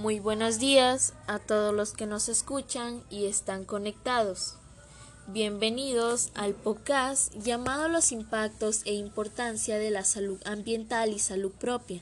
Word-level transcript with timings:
Muy 0.00 0.18
buenos 0.18 0.58
días 0.58 1.12
a 1.26 1.38
todos 1.38 1.74
los 1.74 1.92
que 1.92 2.06
nos 2.06 2.30
escuchan 2.30 3.04
y 3.10 3.26
están 3.26 3.66
conectados. 3.66 4.54
Bienvenidos 5.26 6.30
al 6.32 6.54
podcast 6.54 7.34
llamado 7.34 7.86
Los 7.86 8.10
impactos 8.10 8.80
e 8.86 8.94
importancia 8.94 9.76
de 9.76 9.90
la 9.90 10.04
salud 10.04 10.40
ambiental 10.46 11.10
y 11.10 11.18
salud 11.18 11.52
propia. 11.52 12.00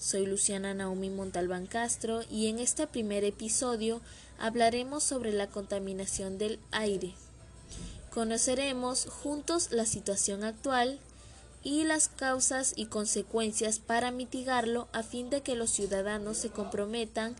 Soy 0.00 0.26
Luciana 0.26 0.74
Naomi 0.74 1.10
Montalbán 1.10 1.68
Castro 1.68 2.22
y 2.28 2.48
en 2.48 2.58
este 2.58 2.88
primer 2.88 3.22
episodio 3.22 4.00
hablaremos 4.40 5.04
sobre 5.04 5.30
la 5.32 5.46
contaminación 5.46 6.38
del 6.38 6.58
aire. 6.72 7.14
Conoceremos 8.12 9.06
juntos 9.06 9.70
la 9.70 9.86
situación 9.86 10.42
actual 10.42 10.98
y 11.62 11.84
las 11.84 12.08
causas 12.08 12.72
y 12.76 12.86
consecuencias 12.86 13.78
para 13.78 14.10
mitigarlo 14.10 14.88
a 14.92 15.02
fin 15.02 15.30
de 15.30 15.42
que 15.42 15.56
los 15.56 15.70
ciudadanos 15.70 16.38
se 16.38 16.50
comprometan 16.50 17.34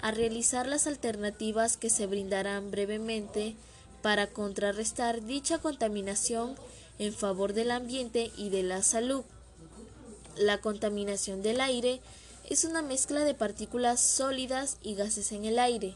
a 0.00 0.10
realizar 0.10 0.66
las 0.66 0.86
alternativas 0.86 1.76
que 1.76 1.90
se 1.90 2.06
brindarán 2.06 2.70
brevemente 2.70 3.54
para 4.02 4.28
contrarrestar 4.28 5.24
dicha 5.24 5.58
contaminación 5.58 6.56
en 6.98 7.12
favor 7.12 7.52
del 7.52 7.70
ambiente 7.70 8.30
y 8.36 8.48
de 8.50 8.62
la 8.62 8.82
salud. 8.82 9.24
La 10.36 10.60
contaminación 10.60 11.42
del 11.42 11.60
aire 11.60 12.00
es 12.48 12.64
una 12.64 12.82
mezcla 12.82 13.24
de 13.24 13.34
partículas 13.34 14.00
sólidas 14.00 14.78
y 14.82 14.94
gases 14.94 15.32
en 15.32 15.44
el 15.44 15.58
aire, 15.58 15.94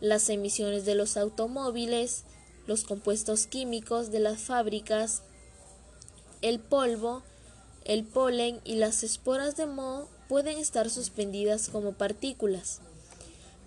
las 0.00 0.28
emisiones 0.28 0.84
de 0.84 0.94
los 0.94 1.16
automóviles, 1.16 2.24
los 2.66 2.84
compuestos 2.84 3.46
químicos 3.46 4.10
de 4.10 4.20
las 4.20 4.40
fábricas, 4.40 5.22
el 6.42 6.60
polvo, 6.60 7.22
el 7.84 8.04
polen 8.04 8.60
y 8.64 8.76
las 8.76 9.02
esporas 9.02 9.56
de 9.56 9.66
moho 9.66 10.08
pueden 10.28 10.58
estar 10.58 10.90
suspendidas 10.90 11.68
como 11.68 11.92
partículas. 11.92 12.80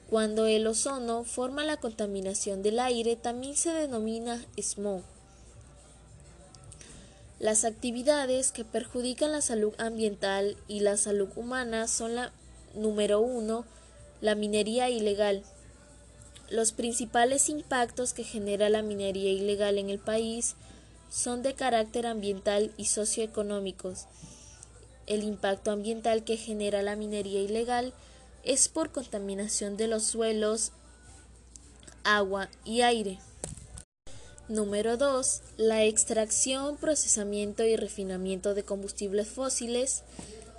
Cuando 0.09 0.45
el 0.45 0.67
ozono 0.67 1.23
forma 1.23 1.63
la 1.63 1.77
contaminación 1.77 2.61
del 2.61 2.79
aire 2.79 3.15
también 3.15 3.55
se 3.55 3.71
denomina 3.71 4.45
smog. 4.61 5.01
Las 7.39 7.65
actividades 7.65 8.51
que 8.51 8.63
perjudican 8.63 9.31
la 9.31 9.41
salud 9.41 9.73
ambiental 9.79 10.57
y 10.67 10.81
la 10.81 10.95
salud 10.97 11.29
humana 11.35 11.87
son 11.87 12.15
la 12.15 12.31
número 12.75 13.19
uno, 13.19 13.65
la 14.21 14.35
minería 14.35 14.89
ilegal. 14.89 15.43
Los 16.49 16.71
principales 16.71 17.49
impactos 17.49 18.13
que 18.13 18.23
genera 18.23 18.69
la 18.69 18.83
minería 18.83 19.31
ilegal 19.31 19.77
en 19.79 19.89
el 19.89 19.97
país 19.97 20.55
son 21.11 21.43
de 21.43 21.53
carácter 21.53 22.07
ambiental 22.07 22.71
y 22.77 22.85
socioeconómicos. 22.85 24.07
El 25.07 25.23
impacto 25.23 25.71
ambiental 25.71 26.23
que 26.23 26.37
genera 26.37 26.81
la 26.81 26.95
minería 26.95 27.41
ilegal 27.41 27.93
es 28.43 28.69
por 28.69 28.91
contaminación 28.91 29.75
de 29.75 29.87
los 29.87 30.03
suelos, 30.03 30.71
agua 32.05 32.49
y 32.63 32.81
aire. 32.81 33.19
Número 34.47 34.95
2. 34.95 35.41
La 35.57 35.83
extracción, 35.83 36.77
procesamiento 36.77 37.63
y 37.63 37.75
refinamiento 37.75 38.53
de 38.53 38.63
combustibles 38.63 39.27
fósiles 39.27 40.03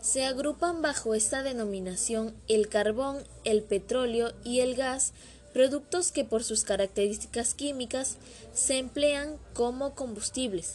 se 0.03 0.25
agrupan 0.25 0.83
bajo 0.83 1.15
esta 1.15 1.43
denominación 1.43 2.35
el 2.49 2.69
carbón, 2.69 3.25
el 3.45 3.63
petróleo 3.63 4.33
y 4.45 4.61
el 4.61 4.75
gas 4.75 5.13
productos 5.53 6.13
que 6.13 6.25
por 6.25 6.45
sus 6.45 6.65
características 6.65 7.55
químicas 7.55 8.17
se 8.55 8.79
emplean 8.79 9.37
como 9.55 9.95
combustibles. 9.95 10.75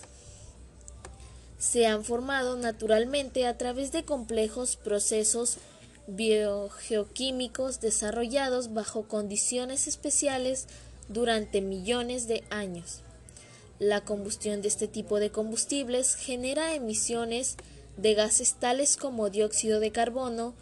Se 1.58 1.88
han 1.88 2.04
formado 2.04 2.56
naturalmente 2.56 3.48
a 3.48 3.58
través 3.58 3.92
de 3.92 4.04
complejos 4.04 4.76
procesos 4.76 5.58
biogeoquímicos 6.08 7.82
desarrollados 7.82 8.74
bajo 8.74 9.08
condiciones 9.08 9.88
especiales 9.88 10.68
durante 11.10 11.62
millones 11.62 12.28
de 12.28 12.44
años. 12.50 13.02
La 13.80 14.02
combustión 14.02 14.62
de 14.62 14.70
este 14.70 14.88
tipo 14.88 15.20
de 15.20 15.32
combustibles 15.32 16.16
genera 16.16 16.74
emisiones 16.74 17.58
de 17.98 18.14
gases 18.14 18.54
tales 18.54 18.98
como 18.98 19.30
dióxido 19.30 19.80
de 19.80 19.92
carbono, 19.92 20.54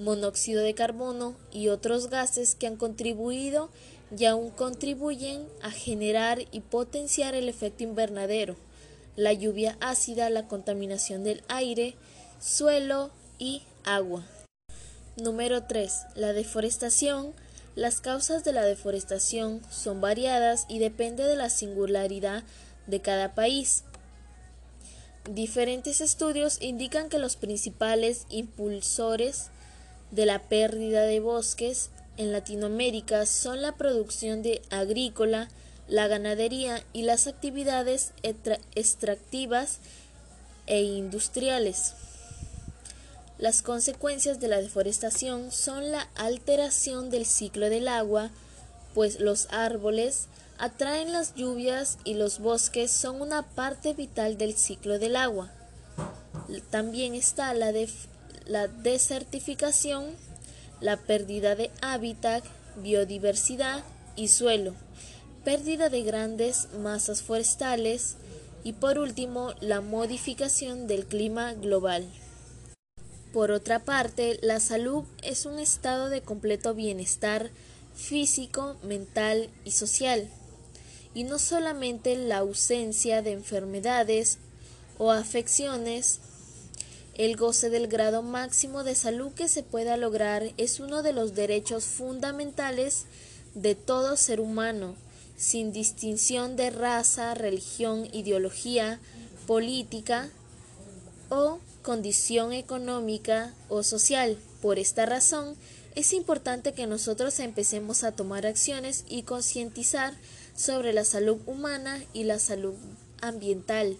monóxido 0.00 0.62
de 0.62 0.74
carbono 0.74 1.36
y 1.52 1.68
otros 1.68 2.08
gases 2.08 2.54
que 2.54 2.66
han 2.66 2.76
contribuido 2.76 3.70
y 4.16 4.24
aún 4.24 4.50
contribuyen 4.50 5.46
a 5.62 5.70
generar 5.70 6.40
y 6.50 6.60
potenciar 6.60 7.34
el 7.34 7.48
efecto 7.48 7.84
invernadero, 7.84 8.56
la 9.16 9.32
lluvia 9.32 9.76
ácida, 9.80 10.30
la 10.30 10.48
contaminación 10.48 11.22
del 11.22 11.42
aire, 11.48 11.94
suelo 12.40 13.10
y 13.38 13.62
agua. 13.84 14.26
Número 15.16 15.64
3. 15.64 15.92
La 16.14 16.32
deforestación. 16.32 17.32
Las 17.76 18.00
causas 18.00 18.42
de 18.42 18.52
la 18.52 18.64
deforestación 18.64 19.60
son 19.70 20.00
variadas 20.00 20.66
y 20.68 20.80
depende 20.80 21.24
de 21.24 21.36
la 21.36 21.50
singularidad 21.50 22.42
de 22.86 23.00
cada 23.00 23.34
país. 23.34 23.84
Diferentes 25.30 26.00
estudios 26.00 26.58
indican 26.60 27.08
que 27.08 27.18
los 27.18 27.36
principales 27.36 28.26
impulsores 28.30 29.50
de 30.10 30.26
la 30.26 30.40
pérdida 30.40 31.02
de 31.02 31.20
bosques 31.20 31.90
en 32.16 32.32
Latinoamérica 32.32 33.26
son 33.26 33.62
la 33.62 33.76
producción 33.76 34.42
de 34.42 34.62
agrícola, 34.70 35.48
la 35.88 36.06
ganadería 36.06 36.82
y 36.92 37.02
las 37.02 37.26
actividades 37.26 38.12
extractivas 38.22 39.78
e 40.66 40.82
industriales. 40.82 41.94
Las 43.38 43.62
consecuencias 43.62 44.38
de 44.38 44.48
la 44.48 44.60
deforestación 44.60 45.50
son 45.50 45.90
la 45.92 46.08
alteración 46.14 47.08
del 47.08 47.24
ciclo 47.24 47.70
del 47.70 47.88
agua, 47.88 48.30
pues 48.94 49.18
los 49.18 49.48
árboles 49.50 50.26
atraen 50.58 51.12
las 51.12 51.34
lluvias 51.34 51.96
y 52.04 52.14
los 52.14 52.38
bosques 52.38 52.90
son 52.90 53.22
una 53.22 53.42
parte 53.42 53.94
vital 53.94 54.36
del 54.36 54.54
ciclo 54.54 54.98
del 54.98 55.16
agua. 55.16 55.50
También 56.70 57.14
está 57.14 57.54
la, 57.54 57.72
la 58.46 58.68
desertificación, 58.68 60.06
la 60.80 60.96
pérdida 60.96 61.54
de 61.54 61.70
hábitat, 61.82 62.44
biodiversidad 62.76 63.84
y 64.16 64.28
suelo, 64.28 64.74
pérdida 65.44 65.88
de 65.88 66.02
grandes 66.02 66.68
masas 66.80 67.22
forestales 67.22 68.16
y 68.64 68.74
por 68.74 68.98
último 68.98 69.54
la 69.60 69.80
modificación 69.80 70.86
del 70.86 71.06
clima 71.06 71.54
global. 71.54 72.06
Por 73.32 73.52
otra 73.52 73.78
parte, 73.78 74.38
la 74.42 74.58
salud 74.58 75.04
es 75.22 75.46
un 75.46 75.58
estado 75.58 76.08
de 76.08 76.20
completo 76.20 76.74
bienestar 76.74 77.50
físico, 77.94 78.76
mental 78.82 79.50
y 79.64 79.70
social, 79.70 80.28
y 81.14 81.24
no 81.24 81.38
solamente 81.38 82.16
la 82.16 82.38
ausencia 82.38 83.22
de 83.22 83.32
enfermedades 83.32 84.38
o 84.98 85.10
afecciones 85.10 86.20
el 87.20 87.36
goce 87.36 87.68
del 87.68 87.86
grado 87.86 88.22
máximo 88.22 88.82
de 88.82 88.94
salud 88.94 89.30
que 89.32 89.46
se 89.46 89.62
pueda 89.62 89.98
lograr 89.98 90.54
es 90.56 90.80
uno 90.80 91.02
de 91.02 91.12
los 91.12 91.34
derechos 91.34 91.84
fundamentales 91.84 93.04
de 93.54 93.74
todo 93.74 94.16
ser 94.16 94.40
humano, 94.40 94.96
sin 95.36 95.70
distinción 95.70 96.56
de 96.56 96.70
raza, 96.70 97.34
religión, 97.34 98.08
ideología, 98.14 99.00
política 99.46 100.30
o 101.28 101.58
condición 101.82 102.54
económica 102.54 103.52
o 103.68 103.82
social. 103.82 104.38
Por 104.62 104.78
esta 104.78 105.04
razón, 105.04 105.56
es 105.94 106.14
importante 106.14 106.72
que 106.72 106.86
nosotros 106.86 107.38
empecemos 107.38 108.02
a 108.02 108.12
tomar 108.12 108.46
acciones 108.46 109.04
y 109.10 109.24
concientizar 109.24 110.14
sobre 110.56 110.94
la 110.94 111.04
salud 111.04 111.36
humana 111.44 112.02
y 112.14 112.24
la 112.24 112.38
salud 112.38 112.76
ambiental 113.20 113.98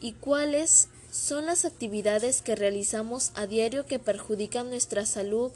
y 0.00 0.14
cuáles 0.14 0.88
son 1.18 1.46
las 1.46 1.64
actividades 1.64 2.42
que 2.42 2.54
realizamos 2.54 3.32
a 3.34 3.46
diario 3.46 3.86
que 3.86 3.98
perjudican 3.98 4.70
nuestra 4.70 5.04
salud 5.04 5.50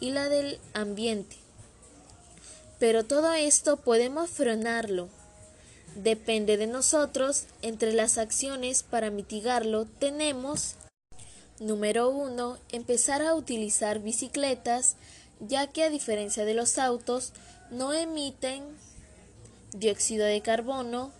y 0.00 0.10
la 0.10 0.28
del 0.28 0.58
ambiente. 0.74 1.36
Pero 2.80 3.04
todo 3.04 3.32
esto 3.32 3.76
podemos 3.76 4.28
frenarlo. 4.30 5.08
Depende 5.94 6.56
de 6.56 6.66
nosotros. 6.66 7.44
Entre 7.62 7.92
las 7.92 8.18
acciones 8.18 8.82
para 8.82 9.10
mitigarlo 9.10 9.86
tenemos 9.86 10.74
Número 11.60 12.10
1. 12.10 12.58
Empezar 12.72 13.22
a 13.22 13.34
utilizar 13.34 14.00
bicicletas, 14.00 14.96
ya 15.40 15.68
que 15.68 15.84
a 15.84 15.90
diferencia 15.90 16.44
de 16.44 16.52
los 16.52 16.78
autos, 16.78 17.32
no 17.70 17.94
emiten 17.94 18.64
dióxido 19.72 20.26
de 20.26 20.42
carbono, 20.42 21.12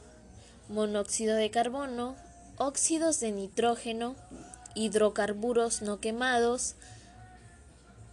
monóxido 0.69 1.37
de 1.37 1.51
carbono, 1.51 2.17
óxidos 2.59 3.21
de 3.21 3.33
nitrógeno, 3.33 4.17
hidrocarburos 4.75 5.83
no 5.83 6.01
quemados. 6.01 6.75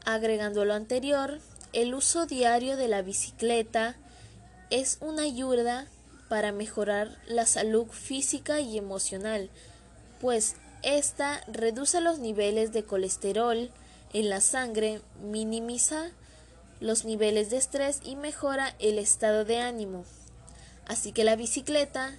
Agregando 0.06 0.66
lo 0.66 0.74
anterior, 0.74 1.40
el 1.72 1.94
uso 1.94 2.26
diario 2.26 2.78
de 2.78 2.88
la 2.88 3.02
bicicleta 3.02 3.96
es 4.70 4.98
una 5.02 5.24
ayuda 5.24 5.88
para 6.30 6.52
mejorar 6.52 7.18
la 7.28 7.46
salud 7.46 7.88
física 7.88 8.60
y 8.60 8.78
emocional, 8.78 9.50
pues 10.20 10.56
esta 10.82 11.42
reduce 11.48 12.02
los 12.02 12.20
niveles 12.20 12.74
de 12.74 12.84
colesterol 12.84 13.70
en 14.14 14.30
la 14.30 14.42
sangre, 14.42 15.02
minimiza 15.22 16.12
los 16.80 17.06
niveles 17.06 17.50
de 17.50 17.58
estrés 17.58 18.00
y 18.04 18.16
mejora 18.16 18.76
el 18.80 19.00
estado 19.00 19.46
de 19.46 19.60
ánimo. 19.60 20.06
Así 20.86 21.12
que 21.12 21.24
la 21.24 21.36
bicicleta 21.36 22.18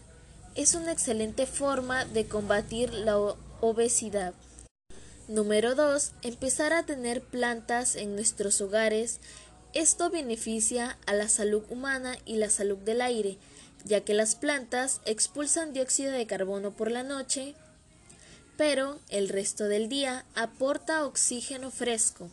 es 0.55 0.75
una 0.75 0.93
excelente 0.93 1.47
forma 1.47 2.05
de 2.05 2.27
combatir 2.27 2.93
la 2.93 3.19
obesidad. 3.61 4.35
Número 5.27 5.75
2. 5.75 6.13
Empezar 6.23 6.73
a 6.73 6.85
tener 6.85 7.23
plantas 7.23 7.97
en 7.97 8.15
nuestros 8.15 8.61
hogares. 8.61 9.21
Esto 9.73 10.11
beneficia 10.11 10.97
a 11.07 11.15
la 11.15 11.29
salud 11.29 11.65
humana 11.71 12.17
y 12.25 12.37
la 12.37 12.51
salud 12.51 12.79
del 12.79 13.01
aire, 13.01 13.39
ya 13.85 14.03
que 14.03 14.15
las 14.15 14.37
plantas 14.37 15.01
expulsan 15.07 15.73
dióxido 15.73 16.13
de 16.13 16.27
carbono 16.27 16.71
por 16.71 16.91
la 16.91 17.03
noche, 17.03 17.55
pero 18.57 19.01
el 19.09 19.29
resto 19.29 19.65
del 19.65 19.89
día 19.89 20.25
aporta 20.37 21.05
oxígeno 21.05 21.73
fresco. 21.73 22.31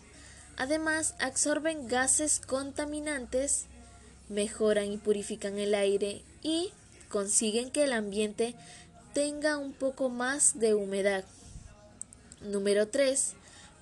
Además, 0.57 1.15
absorben 1.19 1.87
gases 1.87 2.39
contaminantes, 2.39 3.65
mejoran 4.29 4.91
y 4.91 4.97
purifican 4.97 5.57
el 5.57 5.73
aire 5.73 6.21
y 6.43 6.71
consiguen 7.11 7.69
que 7.69 7.83
el 7.83 7.93
ambiente 7.93 8.55
tenga 9.13 9.57
un 9.57 9.73
poco 9.73 10.09
más 10.09 10.59
de 10.59 10.73
humedad. 10.73 11.23
Número 12.41 12.87
3. 12.87 13.33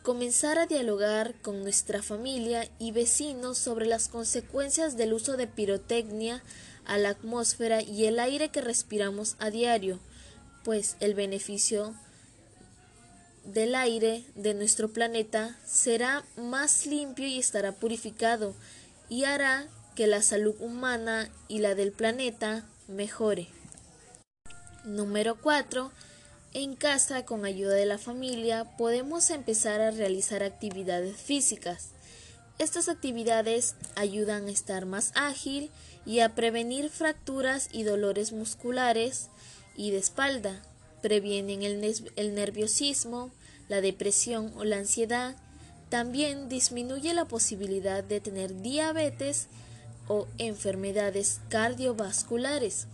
Comenzar 0.03 0.57
a 0.57 0.65
dialogar 0.65 1.35
con 1.41 1.61
nuestra 1.61 2.01
familia 2.01 2.67
y 2.79 2.91
vecinos 2.91 3.57
sobre 3.57 3.85
las 3.85 4.07
consecuencias 4.09 4.97
del 4.97 5.13
uso 5.13 5.37
de 5.37 5.47
pirotecnia 5.47 6.43
a 6.85 6.97
la 6.97 7.09
atmósfera 7.09 7.81
y 7.81 8.05
el 8.05 8.19
aire 8.19 8.49
que 8.49 8.61
respiramos 8.61 9.35
a 9.39 9.49
diario, 9.51 9.99
pues 10.63 10.95
el 10.99 11.13
beneficio 11.13 11.93
del 13.45 13.75
aire 13.75 14.23
de 14.35 14.53
nuestro 14.53 14.89
planeta 14.89 15.57
será 15.65 16.23
más 16.35 16.85
limpio 16.85 17.27
y 17.27 17.39
estará 17.39 17.71
purificado 17.73 18.55
y 19.09 19.23
hará 19.23 19.67
que 19.95 20.07
la 20.07 20.21
salud 20.21 20.55
humana 20.59 21.29
y 21.47 21.59
la 21.59 21.75
del 21.75 21.91
planeta 21.91 22.65
mejore. 22.89 23.47
Número 24.83 25.39
4. 25.39 25.91
En 26.53 26.75
casa, 26.75 27.25
con 27.25 27.45
ayuda 27.45 27.75
de 27.75 27.85
la 27.85 27.97
familia, 27.97 28.75
podemos 28.77 29.29
empezar 29.29 29.81
a 29.81 29.91
realizar 29.91 30.41
actividades 30.43 31.15
físicas. 31.15 31.91
Estas 32.57 32.89
actividades 32.89 33.75
ayudan 33.95 34.47
a 34.47 34.51
estar 34.51 34.85
más 34.85 35.11
ágil 35.15 35.69
y 36.05 36.21
a 36.21 36.35
prevenir 36.35 36.89
fracturas 36.89 37.69
y 37.71 37.83
dolores 37.83 38.31
musculares 38.31 39.29
y 39.77 39.91
de 39.91 39.97
espalda. 39.97 40.61
Previenen 41.01 41.63
el, 41.63 42.11
el 42.15 42.35
nerviosismo, 42.35 43.31
la 43.69 43.79
depresión 43.79 44.51
o 44.57 44.63
la 44.63 44.77
ansiedad. 44.77 45.35
También 45.89 46.49
disminuye 46.49 47.13
la 47.13 47.25
posibilidad 47.25 48.03
de 48.03 48.19
tener 48.19 48.61
diabetes 48.61 49.47
o 50.09 50.27
enfermedades 50.37 51.39
cardiovasculares. 51.47 52.87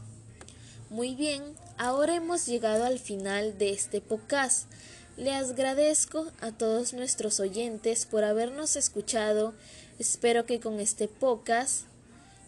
Muy 0.91 1.15
bien, 1.15 1.41
ahora 1.79 2.15
hemos 2.15 2.45
llegado 2.45 2.85
al 2.85 2.99
final 2.99 3.57
de 3.57 3.71
este 3.71 4.01
podcast. 4.01 4.69
Les 5.17 5.49
agradezco 5.49 6.27
a 6.41 6.51
todos 6.51 6.93
nuestros 6.93 7.39
oyentes 7.39 8.05
por 8.05 8.23
habernos 8.23 8.75
escuchado. 8.75 9.55
Espero 9.97 10.45
que 10.45 10.59
con 10.59 10.79
este 10.79 11.07
podcast 11.07 11.85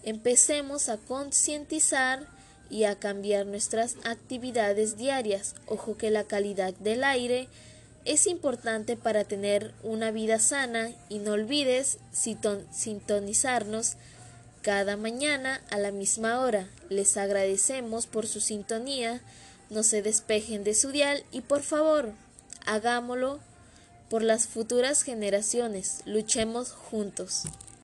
empecemos 0.03 0.89
a 0.89 0.97
concientizar 0.97 2.27
y 2.69 2.83
a 2.83 2.99
cambiar 2.99 3.45
nuestras 3.45 3.95
actividades 4.03 4.97
diarias. 4.97 5.55
Ojo 5.65 5.97
que 5.97 6.11
la 6.11 6.25
calidad 6.25 6.73
del 6.73 7.05
aire 7.05 7.47
es 8.05 8.27
importante 8.27 8.95
para 8.97 9.23
tener 9.23 9.73
una 9.83 10.11
vida 10.11 10.39
sana 10.39 10.91
y 11.09 11.19
no 11.19 11.33
olvides 11.33 11.99
sintonizarnos 12.11 13.97
cada 14.67 14.97
mañana 14.97 15.61
a 15.69 15.77
la 15.77 15.91
misma 15.91 16.41
hora. 16.41 16.67
Les 16.89 17.15
agradecemos 17.15 18.05
por 18.05 18.27
su 18.27 18.41
sintonía, 18.41 19.21
no 19.69 19.81
se 19.81 20.01
despejen 20.01 20.65
de 20.65 20.73
su 20.73 20.91
dial 20.91 21.23
y 21.31 21.39
por 21.39 21.63
favor, 21.63 22.11
hagámoslo 22.65 23.39
por 24.09 24.23
las 24.23 24.45
futuras 24.45 25.03
generaciones, 25.03 26.01
luchemos 26.03 26.73
juntos. 26.73 27.43